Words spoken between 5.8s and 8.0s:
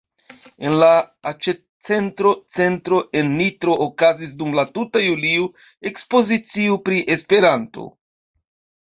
ekspozicio pri Esperanto.